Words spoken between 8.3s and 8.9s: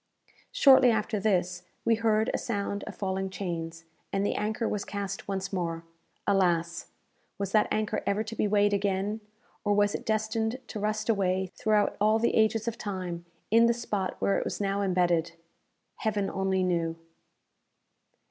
be weighed